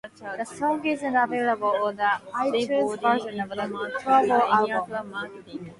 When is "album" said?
4.31-5.13